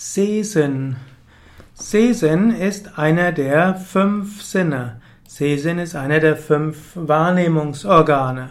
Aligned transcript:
Sehsinn. 0.00 0.94
Sehsinn 1.74 2.52
ist 2.52 3.00
einer 3.00 3.32
der 3.32 3.74
fünf 3.74 4.44
Sinne. 4.44 5.00
Sehsinn 5.26 5.80
ist 5.80 5.96
einer 5.96 6.20
der 6.20 6.36
fünf 6.36 6.92
Wahrnehmungsorgane. 6.94 8.50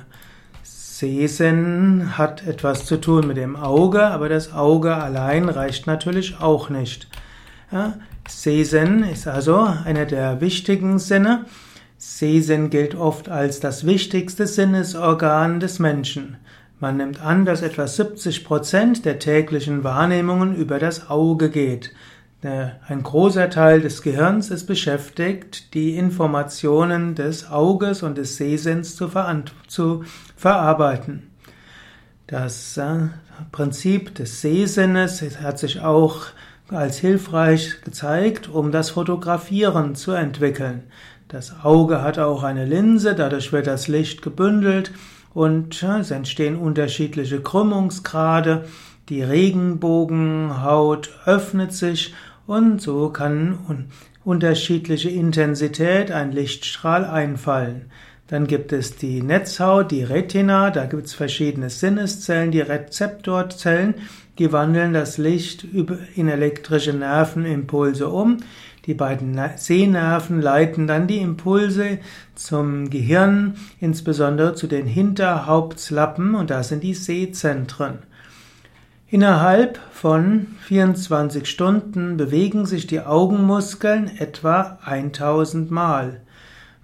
Sehsinn 0.62 2.18
hat 2.18 2.46
etwas 2.46 2.86
zu 2.86 2.98
tun 2.98 3.28
mit 3.28 3.38
dem 3.38 3.56
Auge, 3.56 4.08
aber 4.08 4.28
das 4.28 4.52
Auge 4.52 4.94
allein 4.94 5.48
reicht 5.48 5.88
natürlich 5.88 6.42
auch 6.42 6.70
nicht. 6.70 7.08
Ja, 7.72 7.94
Sehsinn 8.28 9.04
ist 9.04 9.26
also 9.26 9.70
einer 9.86 10.06
der 10.06 10.42
wichtigen 10.42 11.00
Sinne. 11.00 11.46
Sehsinn 11.98 12.70
gilt 12.70 12.94
oft 12.94 13.30
als 13.30 13.62
das 13.62 13.86
wichtigste 13.86 14.48
Sinnesorgan 14.48 15.62
des 15.62 15.80
Menschen. 15.80 16.36
Man 16.80 16.98
nimmt 16.98 17.22
an, 17.22 17.46
dass 17.46 17.64
etwa 17.64 17.88
70 17.88 18.46
Prozent 18.46 19.06
der 19.06 19.18
täglichen 19.18 19.84
Wahrnehmungen 19.84 20.56
über 20.56 20.78
das 20.78 21.10
Auge 21.10 21.50
geht. 21.50 21.92
Ein 22.44 23.02
großer 23.02 23.50
Teil 23.50 23.82
des 23.82 24.04
Gehirns 24.04 24.52
ist 24.52 24.68
beschäftigt, 24.68 25.74
die 25.74 25.98
Informationen 25.98 27.16
des 27.16 27.50
Auges 27.50 28.04
und 28.04 28.16
des 28.20 28.38
Sehsinns 28.38 28.96
zu, 28.96 29.10
zu 29.68 30.04
verarbeiten. 30.36 31.32
Das 32.28 32.78
äh, 32.78 33.08
Prinzip 33.52 34.14
des 34.14 34.42
Sehsinnes 34.42 35.24
hat 35.42 35.58
sich 35.58 35.82
auch 35.82 36.28
als 36.70 36.98
hilfreich 36.98 37.82
gezeigt, 37.84 38.50
um 38.50 38.72
das 38.72 38.92
Fotografieren 38.92 39.96
zu 39.96 40.12
entwickeln. 40.12 40.84
Das 41.30 41.64
Auge 41.64 42.04
hat 42.04 42.20
auch 42.20 42.44
eine 42.44 42.66
Linse, 42.66 43.16
dadurch 43.16 43.52
wird 43.52 43.66
das 43.66 43.88
Licht 43.88 44.22
gebündelt 44.22 44.92
und 45.38 45.84
es 45.84 46.10
entstehen 46.10 46.56
unterschiedliche 46.56 47.40
Krümmungsgrade. 47.40 48.66
Die 49.08 49.22
Regenbogenhaut 49.22 51.12
öffnet 51.28 51.74
sich 51.74 52.16
und 52.48 52.82
so 52.82 53.10
kann 53.10 53.86
unterschiedliche 54.24 55.12
Intensität 55.12 56.10
ein 56.10 56.32
Lichtstrahl 56.32 57.06
einfallen. 57.06 57.92
Dann 58.26 58.48
gibt 58.48 58.74
es 58.74 58.96
die 58.96 59.22
Netzhaut, 59.22 59.92
die 59.92 60.02
Retina, 60.02 60.72
da 60.72 60.86
gibt 60.86 61.06
es 61.06 61.14
verschiedene 61.14 61.70
Sinneszellen, 61.70 62.50
die 62.50 62.62
Rezeptorzellen, 62.62 63.94
die 64.40 64.52
wandeln 64.52 64.94
das 64.94 65.20
Licht 65.20 65.68
in 66.16 66.30
elektrische 66.30 66.94
Nervenimpulse 66.94 68.10
um. 68.10 68.38
Die 68.88 68.94
beiden 68.94 69.38
Sehnerven 69.58 70.42
leiten 70.42 70.88
dann 70.88 71.08
die 71.08 71.20
Impulse 71.20 72.00
zum 72.36 72.90
Gehirn, 72.90 73.56
insbesondere 73.82 74.56
zu 74.56 74.66
den 74.66 74.88
Hinterhauptslappen, 74.88 76.36
und 76.36 76.50
da 76.50 76.64
sind 76.64 76.84
die 76.84 76.94
Sehzentren. 76.94 78.00
Innerhalb 79.10 79.78
von 79.92 80.48
24 80.62 81.50
Stunden 81.50 82.16
bewegen 82.16 82.66
sich 82.66 82.88
die 82.88 83.02
Augenmuskeln 83.02 84.10
etwa 84.18 84.80
1000 84.86 85.70
Mal. 85.70 86.22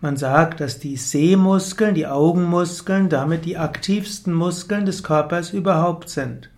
Man 0.02 0.18
sagt, 0.18 0.60
dass 0.60 0.80
die 0.80 0.98
Sehmuskeln, 0.98 1.96
die 1.96 2.08
Augenmuskeln 2.08 3.08
damit 3.08 3.46
die 3.46 3.58
aktivsten 3.58 4.34
Muskeln 4.34 4.86
des 4.86 5.04
Körpers 5.04 5.52
überhaupt 5.52 6.10
sind. 6.10 6.50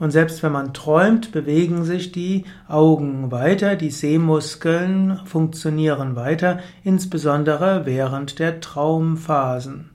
Und 0.00 0.10
selbst 0.10 0.42
wenn 0.42 0.52
man 0.52 0.72
träumt, 0.72 1.30
bewegen 1.30 1.84
sich 1.84 2.10
die 2.10 2.46
Augen 2.66 3.30
weiter, 3.30 3.76
die 3.76 3.90
Sehmuskeln 3.90 5.20
funktionieren 5.26 6.16
weiter, 6.16 6.58
insbesondere 6.82 7.84
während 7.84 8.38
der 8.38 8.60
Traumphasen. 8.60 9.90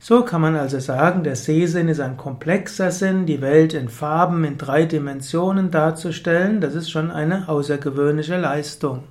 So 0.00 0.24
kann 0.24 0.40
man 0.40 0.56
also 0.56 0.80
sagen, 0.80 1.22
der 1.22 1.36
Sehsinn 1.36 1.86
ist 1.86 2.00
ein 2.00 2.16
komplexer 2.16 2.90
Sinn, 2.90 3.24
die 3.24 3.40
Welt 3.40 3.72
in 3.74 3.88
Farben 3.88 4.42
in 4.42 4.58
drei 4.58 4.86
Dimensionen 4.86 5.70
darzustellen, 5.70 6.60
das 6.60 6.74
ist 6.74 6.90
schon 6.90 7.12
eine 7.12 7.48
außergewöhnliche 7.48 8.36
Leistung. 8.36 9.04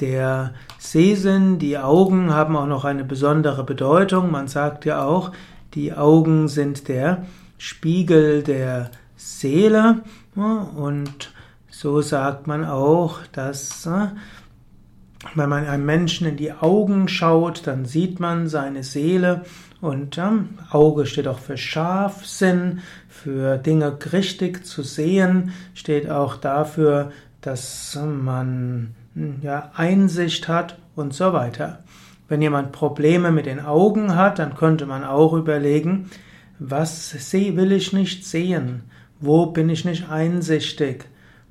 Der 0.00 0.54
Sehsinn, 0.80 1.60
die 1.60 1.78
Augen 1.78 2.34
haben 2.34 2.56
auch 2.56 2.66
noch 2.66 2.84
eine 2.84 3.04
besondere 3.04 3.62
Bedeutung. 3.62 4.32
Man 4.32 4.48
sagt 4.48 4.84
ja 4.84 5.04
auch, 5.04 5.30
die 5.74 5.92
Augen 5.92 6.48
sind 6.48 6.88
der 6.88 7.26
Spiegel 7.60 8.42
der 8.42 8.90
Seele. 9.16 10.00
Und 10.34 11.30
so 11.68 12.00
sagt 12.00 12.46
man 12.46 12.64
auch, 12.64 13.18
dass 13.32 13.86
wenn 15.34 15.48
man 15.50 15.66
einem 15.66 15.84
Menschen 15.84 16.26
in 16.26 16.38
die 16.38 16.52
Augen 16.52 17.06
schaut, 17.06 17.66
dann 17.66 17.84
sieht 17.84 18.18
man 18.18 18.48
seine 18.48 18.82
Seele. 18.82 19.44
Und 19.82 20.16
ähm, 20.16 20.58
Auge 20.70 21.04
steht 21.04 21.28
auch 21.28 21.38
für 21.38 21.58
Scharfsinn, 21.58 22.80
für 23.08 23.58
Dinge 23.58 23.98
richtig 24.12 24.64
zu 24.64 24.82
sehen, 24.82 25.52
steht 25.74 26.10
auch 26.10 26.36
dafür, 26.36 27.12
dass 27.42 27.98
man 28.02 28.94
hm, 29.14 29.40
ja, 29.42 29.70
Einsicht 29.74 30.48
hat 30.48 30.78
und 30.96 31.12
so 31.12 31.34
weiter. 31.34 31.82
Wenn 32.28 32.40
jemand 32.40 32.72
Probleme 32.72 33.30
mit 33.32 33.44
den 33.44 33.60
Augen 33.60 34.16
hat, 34.16 34.38
dann 34.38 34.54
könnte 34.54 34.86
man 34.86 35.04
auch 35.04 35.34
überlegen, 35.34 36.10
was 36.60 37.32
will 37.32 37.72
ich 37.72 37.92
nicht 37.94 38.24
sehen? 38.24 38.82
Wo 39.18 39.46
bin 39.46 39.70
ich 39.70 39.84
nicht 39.84 40.10
einsichtig? 40.10 41.06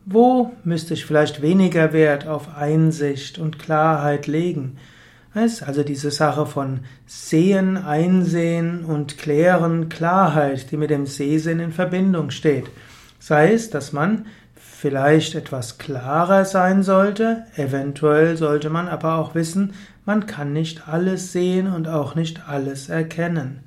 Wo 0.06 0.54
müsste 0.64 0.94
ich 0.94 1.06
vielleicht 1.06 1.42
weniger 1.42 1.94
Wert 1.94 2.28
auf 2.28 2.56
Einsicht 2.56 3.40
und 3.40 3.60
Klarheit 3.60 4.28
legen? 4.28 4.78
Also 5.34 5.84
diese 5.84 6.12
Sache 6.12 6.46
von 6.46 6.82
Sehen, 7.06 7.78
Einsehen 7.78 8.86
und 8.86 9.18
Klären, 9.18 9.90
Klarheit, 9.90 10.72
die 10.72 10.78
mit 10.78 10.90
dem 10.90 11.06
Sehsinn 11.06 11.60
in 11.60 11.72
Verbindung 11.72 12.30
steht. 12.30 12.66
Sei 13.20 13.54
es, 13.54 13.70
dass 13.70 13.94
man 13.94 14.26
vielleicht 14.56 15.36
etwas 15.36 15.78
klarer 15.78 16.46
sein 16.46 16.84
sollte, 16.84 17.46
eventuell 17.56 18.38
sollte 18.38 18.70
man 18.70 18.88
aber 18.88 19.16
auch 19.18 19.36
wissen, 19.36 19.74
man 20.06 20.26
kann 20.26 20.54
nicht 20.54 20.88
alles 20.88 21.32
sehen 21.32 21.68
und 21.68 21.88
auch 21.88 22.16
nicht 22.16 22.48
alles 22.48 22.90
erkennen. 22.90 23.64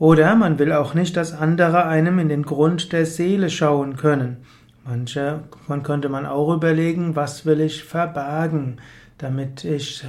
Oder 0.00 0.34
man 0.34 0.58
will 0.58 0.72
auch 0.72 0.94
nicht, 0.94 1.14
dass 1.18 1.34
andere 1.34 1.84
einem 1.84 2.18
in 2.18 2.30
den 2.30 2.42
Grund 2.42 2.90
der 2.90 3.04
Seele 3.04 3.50
schauen 3.50 3.96
können. 3.96 4.38
Manche, 4.82 5.40
man 5.68 5.82
könnte 5.82 6.08
man 6.08 6.24
auch 6.24 6.54
überlegen, 6.54 7.16
was 7.16 7.44
will 7.44 7.60
ich 7.60 7.84
verbergen, 7.84 8.78
damit 9.18 9.62
ich 9.62 10.02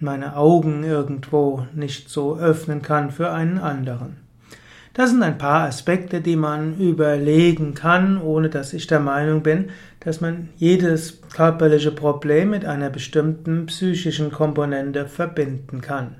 meine 0.00 0.36
Augen 0.36 0.84
irgendwo 0.84 1.66
nicht 1.74 2.10
so 2.10 2.36
öffnen 2.36 2.82
kann 2.82 3.10
für 3.10 3.32
einen 3.32 3.56
anderen. 3.56 4.18
Das 4.92 5.10
sind 5.10 5.22
ein 5.22 5.38
paar 5.38 5.66
Aspekte, 5.66 6.20
die 6.20 6.36
man 6.36 6.76
überlegen 6.78 7.72
kann, 7.72 8.20
ohne 8.20 8.50
dass 8.50 8.74
ich 8.74 8.86
der 8.86 9.00
Meinung 9.00 9.42
bin, 9.42 9.70
dass 10.00 10.20
man 10.20 10.50
jedes 10.56 11.22
körperliche 11.34 11.92
Problem 11.92 12.50
mit 12.50 12.66
einer 12.66 12.90
bestimmten 12.90 13.64
psychischen 13.64 14.30
Komponente 14.30 15.06
verbinden 15.06 15.80
kann. 15.80 16.16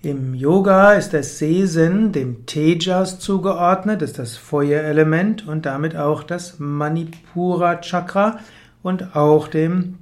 Im 0.00 0.32
Yoga 0.32 0.92
ist 0.92 1.12
der 1.12 1.24
Sehsinn 1.24 2.12
dem 2.12 2.46
Tejas 2.46 3.18
zugeordnet, 3.18 4.00
ist 4.00 4.20
das 4.20 4.36
Feuerelement 4.36 5.48
und 5.48 5.66
damit 5.66 5.96
auch 5.96 6.22
das 6.22 6.60
Manipura 6.60 7.80
Chakra 7.80 8.38
und 8.80 9.16
auch 9.16 9.48
dem 9.48 9.98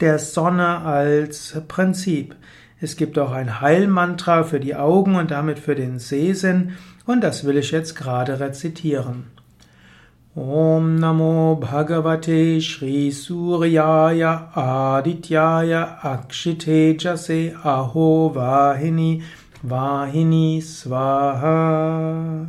der 0.00 0.18
Sonne 0.18 0.78
als 0.78 1.54
Prinzip. 1.68 2.34
Es 2.80 2.96
gibt 2.96 3.18
auch 3.18 3.32
ein 3.32 3.60
Heilmantra 3.60 4.42
für 4.42 4.58
die 4.58 4.74
Augen 4.74 5.16
und 5.16 5.30
damit 5.30 5.58
für 5.58 5.74
den 5.74 5.98
Sehsinn 5.98 6.72
und 7.04 7.20
das 7.22 7.44
will 7.44 7.58
ich 7.58 7.72
jetzt 7.72 7.94
gerade 7.94 8.40
rezitieren. 8.40 9.24
Om 10.38 10.98
Namo 10.98 11.58
Bhagavate 11.58 12.60
Shri 12.60 13.08
Suryaya 13.08 14.52
Adityaya 14.52 15.98
Akshite 16.02 16.94
Jase 16.98 17.54
Aho 17.64 18.28
Vahini 18.28 19.22
Vahini 19.66 20.60
Swaha. 20.60 22.48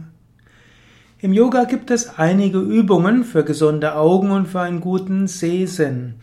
Im 1.19 1.31
Yoga 1.31 1.63
gibt 1.63 1.89
es 1.89 2.19
einige 2.19 2.59
Übungen 2.59 3.23
für 3.23 3.45
gesunde 3.45 3.95
Augen 3.95 4.31
und 4.31 4.49
für 4.49 4.59
einen 4.59 4.81
guten 4.81 5.27
Sehsinn. 5.27 6.15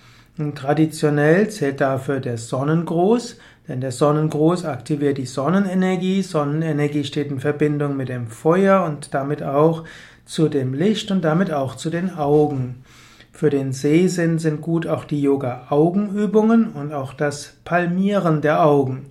Traditionell 0.54 1.48
zählt 1.48 1.80
dafür 1.80 2.20
der 2.20 2.36
Sonnengruß, 2.36 3.38
denn 3.68 3.80
der 3.80 3.92
Sonnengruß 3.92 4.64
aktiviert 4.64 5.18
die 5.18 5.26
Sonnenenergie. 5.26 6.22
Sonnenenergie 6.22 7.04
steht 7.04 7.30
in 7.30 7.40
Verbindung 7.40 7.96
mit 7.96 8.08
dem 8.08 8.26
Feuer 8.26 8.84
und 8.84 9.14
damit 9.14 9.42
auch 9.42 9.84
zu 10.26 10.48
dem 10.48 10.74
Licht 10.74 11.10
und 11.10 11.22
damit 11.24 11.52
auch 11.52 11.74
zu 11.74 11.90
den 11.90 12.14
Augen. 12.14 12.84
Für 13.32 13.50
den 13.50 13.72
Sehsinn 13.72 14.38
sind 14.38 14.60
gut 14.60 14.86
auch 14.86 15.04
die 15.04 15.20
Yoga-Augenübungen 15.20 16.68
und 16.68 16.92
auch 16.92 17.12
das 17.12 17.54
Palmieren 17.64 18.42
der 18.42 18.64
Augen. 18.64 19.06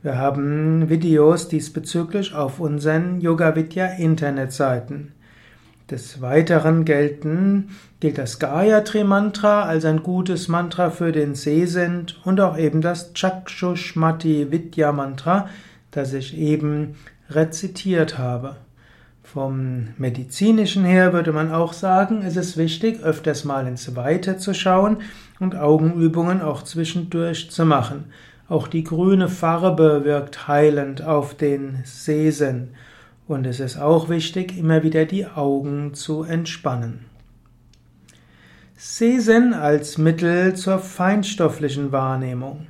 Wir 0.00 0.16
haben 0.16 0.88
Videos 0.88 1.48
diesbezüglich 1.48 2.32
auf 2.34 2.60
unseren 2.60 3.20
Yoga 3.20 3.56
Vidya 3.56 3.86
Internetseiten. 3.86 5.12
Des 5.90 6.20
Weiteren 6.20 6.84
gelten, 6.84 7.70
gilt 7.98 8.18
das 8.18 8.38
Gayatri 8.38 9.04
Mantra 9.04 9.62
als 9.62 9.86
ein 9.86 10.02
gutes 10.02 10.46
Mantra 10.46 10.90
für 10.90 11.12
den 11.12 11.34
Sehsinn 11.34 12.04
und 12.24 12.42
auch 12.42 12.58
eben 12.58 12.82
das 12.82 13.14
Chakshushmati 13.14 14.52
Vidya 14.52 14.92
Mantra, 14.92 15.48
das 15.90 16.12
ich 16.12 16.36
eben 16.36 16.96
rezitiert 17.30 18.18
habe. 18.18 18.56
Vom 19.22 19.88
medizinischen 19.96 20.84
her 20.84 21.14
würde 21.14 21.32
man 21.32 21.52
auch 21.52 21.72
sagen, 21.72 22.22
es 22.22 22.36
ist 22.36 22.58
wichtig, 22.58 23.02
öfters 23.02 23.44
mal 23.44 23.66
ins 23.66 23.96
Weite 23.96 24.36
zu 24.36 24.52
schauen 24.52 24.98
und 25.40 25.56
Augenübungen 25.56 26.42
auch 26.42 26.64
zwischendurch 26.64 27.50
zu 27.50 27.64
machen. 27.64 28.12
Auch 28.46 28.68
die 28.68 28.84
grüne 28.84 29.30
Farbe 29.30 30.04
wirkt 30.04 30.48
heilend 30.48 31.00
auf 31.00 31.34
den 31.34 31.78
Sehsinn. 31.84 32.74
Und 33.28 33.46
es 33.46 33.60
ist 33.60 33.76
auch 33.76 34.08
wichtig, 34.08 34.56
immer 34.56 34.82
wieder 34.82 35.04
die 35.04 35.26
Augen 35.26 35.92
zu 35.92 36.22
entspannen. 36.22 37.04
Sehsinn 38.74 39.52
als 39.52 39.98
Mittel 39.98 40.56
zur 40.56 40.78
feinstofflichen 40.78 41.92
Wahrnehmung. 41.92 42.68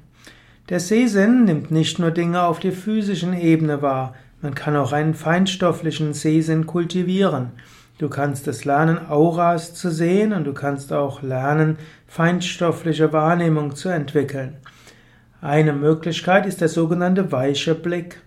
Der 0.69 0.81
Sehsinn 0.81 1.45
nimmt 1.45 1.71
nicht 1.71 2.01
nur 2.01 2.11
Dinge 2.11 2.43
auf 2.43 2.59
der 2.59 2.73
physischen 2.73 3.35
Ebene 3.39 3.83
wahr, 3.83 4.15
man 4.41 4.55
kann 4.55 4.77
auch 4.77 4.93
einen 4.93 5.15
feinstofflichen 5.15 6.13
Sehsinn 6.13 6.67
kultivieren. 6.67 7.51
Du 7.99 8.09
kannst 8.09 8.47
es 8.47 8.65
lernen, 8.65 8.99
Auras 9.09 9.75
zu 9.75 9.91
sehen 9.91 10.33
und 10.33 10.45
du 10.45 10.55
kannst 10.55 10.93
auch 10.93 11.23
lernen, 11.23 11.77
feinstoffliche 12.07 13.13
Wahrnehmung 13.13 13.75
zu 13.75 13.89
entwickeln. 13.89 14.57
Eine 15.41 15.73
Möglichkeit 15.73 16.47
ist 16.47 16.61
der 16.61 16.69
sogenannte 16.69 17.31
weiche 17.31 17.75
Blick. 17.75 18.23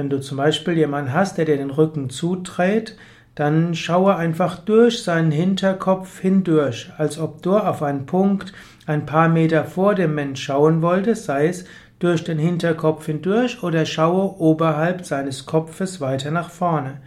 Wenn 0.00 0.08
du 0.08 0.18
zum 0.18 0.38
Beispiel 0.38 0.78
jemanden 0.78 1.12
hast, 1.12 1.36
der 1.36 1.44
dir 1.44 1.58
den 1.58 1.70
Rücken 1.70 2.08
zudreht, 2.08 2.96
dann 3.34 3.74
schaue 3.74 4.16
einfach 4.16 4.56
durch 4.58 5.02
seinen 5.02 5.30
Hinterkopf 5.30 6.20
hindurch, 6.20 6.90
als 6.96 7.18
ob 7.18 7.42
du 7.42 7.58
auf 7.58 7.82
einen 7.82 8.06
Punkt 8.06 8.54
ein 8.86 9.04
paar 9.04 9.28
Meter 9.28 9.66
vor 9.66 9.94
dem 9.94 10.14
Mensch 10.14 10.42
schauen 10.42 10.80
wolltest, 10.80 11.26
sei 11.26 11.48
es 11.48 11.66
durch 11.98 12.24
den 12.24 12.38
Hinterkopf 12.38 13.04
hindurch 13.04 13.62
oder 13.62 13.84
schaue 13.84 14.40
oberhalb 14.40 15.04
seines 15.04 15.44
Kopfes 15.44 16.00
weiter 16.00 16.30
nach 16.30 16.48
vorne. 16.48 17.02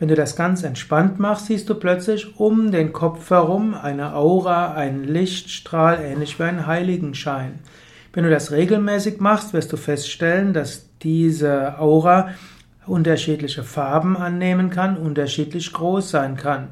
Wenn 0.00 0.08
du 0.08 0.16
das 0.16 0.34
ganz 0.34 0.64
entspannt 0.64 1.20
machst, 1.20 1.46
siehst 1.46 1.70
du 1.70 1.76
plötzlich 1.76 2.40
um 2.40 2.72
den 2.72 2.92
Kopf 2.92 3.30
herum 3.30 3.74
eine 3.74 4.16
Aura, 4.16 4.74
einen 4.74 5.04
Lichtstrahl, 5.04 6.00
ähnlich 6.02 6.40
wie 6.40 6.42
ein 6.42 6.66
Heiligenschein. 6.66 7.60
Wenn 8.16 8.24
du 8.24 8.30
das 8.30 8.50
regelmäßig 8.50 9.20
machst, 9.20 9.52
wirst 9.52 9.74
du 9.74 9.76
feststellen, 9.76 10.54
dass 10.54 10.88
diese 11.02 11.78
Aura 11.78 12.30
unterschiedliche 12.86 13.62
Farben 13.62 14.16
annehmen 14.16 14.70
kann, 14.70 14.96
unterschiedlich 14.96 15.70
groß 15.70 16.12
sein 16.12 16.38
kann. 16.38 16.68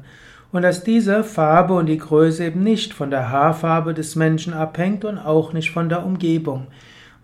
Und 0.51 0.63
dass 0.63 0.83
diese 0.83 1.23
Farbe 1.23 1.75
und 1.75 1.85
die 1.85 1.99
Größe 1.99 2.45
eben 2.45 2.63
nicht 2.63 2.95
von 2.95 3.11
der 3.11 3.29
Haarfarbe 3.29 3.93
des 3.93 4.15
Menschen 4.15 4.53
abhängt 4.55 5.05
und 5.05 5.19
auch 5.19 5.53
nicht 5.53 5.69
von 5.69 5.87
der 5.87 6.03
Umgebung. 6.03 6.65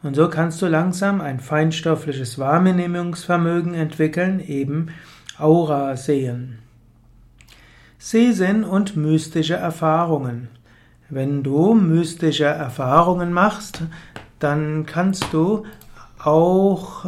Und 0.03 0.15
so 0.15 0.29
kannst 0.29 0.61
du 0.61 0.67
langsam 0.67 1.19
ein 1.19 1.39
feinstoffliches 1.39 2.37
Wahrnehmungsvermögen 2.37 3.73
entwickeln, 3.73 4.39
eben 4.39 4.89
Aura 5.39 5.97
sehen. 5.97 6.59
Sehsinn 7.97 8.65
und 8.65 8.95
mystische 8.95 9.55
Erfahrungen. 9.55 10.49
Wenn 11.13 11.43
du 11.43 11.73
mystische 11.73 12.45
Erfahrungen 12.45 13.33
machst, 13.33 13.81
dann 14.39 14.85
kannst 14.85 15.25
du 15.33 15.65
auch 16.23 17.05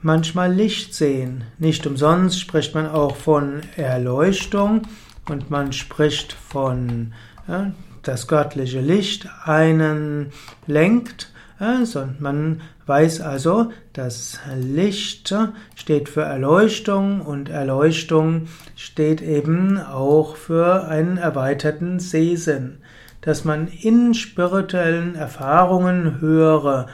manchmal 0.00 0.50
Licht 0.50 0.94
sehen. 0.94 1.44
Nicht 1.58 1.86
umsonst 1.86 2.40
spricht 2.40 2.74
man 2.74 2.86
auch 2.86 3.16
von 3.16 3.60
Erleuchtung 3.76 4.88
und 5.28 5.50
man 5.50 5.74
spricht 5.74 6.32
von 6.32 7.12
ja, 7.46 7.72
das 8.02 8.26
göttliche 8.26 8.80
Licht 8.80 9.28
einen 9.44 10.32
lenkt 10.66 11.30
also 11.58 12.08
man 12.18 12.62
weiß 12.86 13.20
also, 13.20 13.70
dass 13.92 14.40
Licht 14.56 15.34
steht 15.76 16.08
für 16.08 16.22
Erleuchtung 16.22 17.20
und 17.20 17.48
Erleuchtung 17.48 18.48
steht 18.76 19.22
eben 19.22 19.78
auch 19.78 20.36
für 20.36 20.88
einen 20.88 21.16
erweiterten 21.16 22.00
Sehsinn. 22.00 22.78
Dass 23.24 23.44
man 23.44 23.68
in 23.68 24.12
spirituellen 24.12 25.14
Erfahrungen 25.14 26.20
höre, 26.20 26.88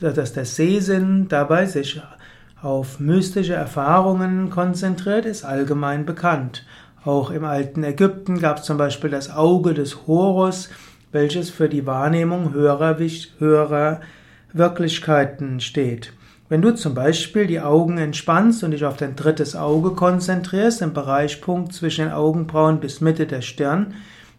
dass 0.00 0.32
der 0.32 0.46
Sehsinn 0.46 1.28
dabei 1.28 1.66
sich 1.66 2.00
auf 2.62 3.00
mystische 3.00 3.52
Erfahrungen 3.52 4.48
konzentriert, 4.48 5.26
ist 5.26 5.44
allgemein 5.44 6.06
bekannt. 6.06 6.64
Auch 7.04 7.30
im 7.30 7.44
alten 7.44 7.84
Ägypten 7.84 8.40
gab 8.40 8.58
es 8.58 8.64
zum 8.64 8.78
Beispiel 8.78 9.10
das 9.10 9.30
Auge 9.30 9.74
des 9.74 10.06
Horus, 10.06 10.70
welches 11.12 11.50
für 11.50 11.68
die 11.68 11.84
Wahrnehmung 11.84 12.54
höherer, 12.54 12.96
höherer 13.38 14.00
Wirklichkeiten 14.54 15.60
steht. 15.60 16.14
Wenn 16.48 16.62
du 16.62 16.74
zum 16.74 16.94
Beispiel 16.94 17.46
die 17.46 17.60
Augen 17.60 17.98
entspannst 17.98 18.64
und 18.64 18.70
dich 18.70 18.86
auf 18.86 18.96
dein 18.96 19.16
drittes 19.16 19.54
Auge 19.54 19.90
konzentrierst, 19.90 20.80
im 20.80 20.94
Bereichpunkt 20.94 21.74
zwischen 21.74 22.06
den 22.06 22.14
Augenbrauen 22.14 22.80
bis 22.80 23.02
Mitte 23.02 23.26
der 23.26 23.42
Stirn, 23.42 23.94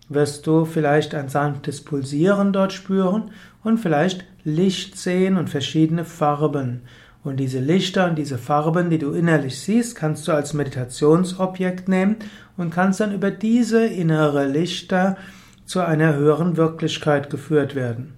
wirst 0.09 0.45
du 0.47 0.65
vielleicht 0.65 1.15
ein 1.15 1.29
sanftes 1.29 1.81
Pulsieren 1.81 2.53
dort 2.53 2.73
spüren 2.73 3.31
und 3.63 3.79
vielleicht 3.79 4.25
Licht 4.43 4.97
sehen 4.97 5.37
und 5.37 5.49
verschiedene 5.49 6.05
Farben. 6.05 6.81
Und 7.23 7.37
diese 7.37 7.59
Lichter 7.59 8.07
und 8.07 8.15
diese 8.15 8.37
Farben, 8.37 8.91
die 8.91 8.99
du 8.99 9.11
innerlich 9.13 9.59
siehst, 9.59 9.95
kannst 9.95 10.27
du 10.27 10.31
als 10.31 10.53
Meditationsobjekt 10.53 11.89
nehmen 11.89 12.17
und 12.55 12.69
kannst 12.69 12.99
dann 12.99 13.13
über 13.13 13.31
diese 13.31 13.83
innere 13.83 14.45
Lichter 14.45 15.17
zu 15.65 15.79
einer 15.81 16.13
höheren 16.15 16.55
Wirklichkeit 16.55 17.31
geführt 17.31 17.73
werden. 17.73 18.13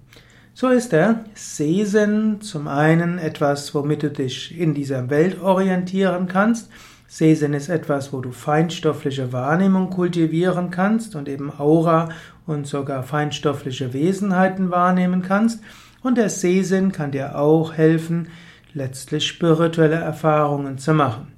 So 0.52 0.68
ist 0.68 0.92
der 0.92 1.24
Sehsinn 1.34 2.42
zum 2.42 2.68
einen 2.68 3.18
etwas, 3.18 3.74
womit 3.74 4.02
du 4.02 4.10
dich 4.10 4.58
in 4.58 4.74
dieser 4.74 5.08
Welt 5.08 5.40
orientieren 5.40 6.26
kannst. 6.26 6.68
Sehsinn 7.10 7.54
ist 7.54 7.70
etwas, 7.70 8.12
wo 8.12 8.20
du 8.20 8.32
feinstoffliche 8.32 9.32
Wahrnehmung 9.32 9.88
kultivieren 9.88 10.70
kannst 10.70 11.16
und 11.16 11.26
eben 11.26 11.50
Aura 11.58 12.10
und 12.46 12.66
sogar 12.66 13.02
feinstoffliche 13.02 13.94
Wesenheiten 13.94 14.70
wahrnehmen 14.70 15.22
kannst. 15.22 15.62
Und 16.02 16.18
der 16.18 16.28
Sehsinn 16.28 16.92
kann 16.92 17.10
dir 17.10 17.38
auch 17.38 17.72
helfen, 17.72 18.28
letztlich 18.74 19.26
spirituelle 19.26 19.96
Erfahrungen 19.96 20.76
zu 20.76 20.92
machen. 20.92 21.32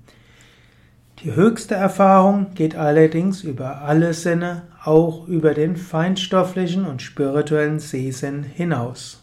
Die 1.23 1.37
höchste 1.37 1.77
Erfahrung 1.77 2.55
geht 2.55 2.75
allerdings 2.75 3.45
über 3.45 3.83
alle 3.83 4.13
Sinne, 4.13 4.63
auch 4.83 5.29
über 5.29 5.55
den 5.55 5.77
feinstofflichen 5.77 6.85
und 6.85 7.01
spirituellen 7.01 7.79
Sehsinn 7.79 8.43
hinaus. 8.43 9.20